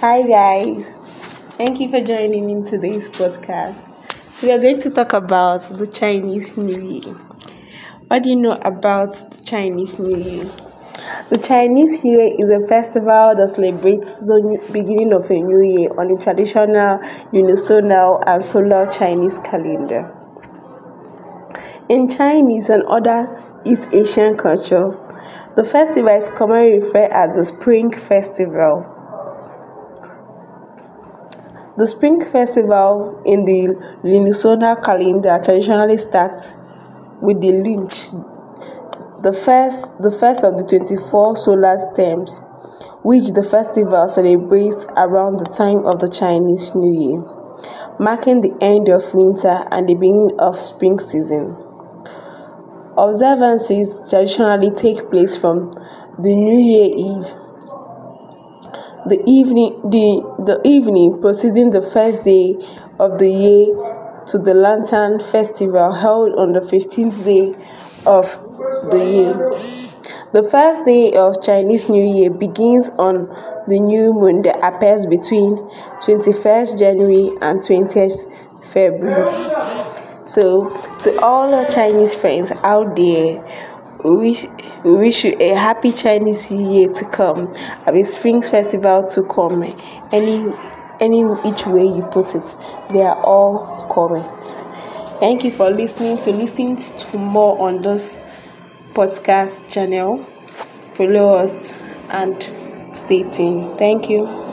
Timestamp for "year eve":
56.56-57.45